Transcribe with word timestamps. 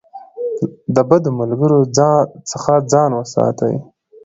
د 0.95 0.97
بدو 1.09 1.29
ملګرو 1.39 1.79
څخه 2.51 2.71
ځان 2.91 3.11
وساتئ. 3.15 3.75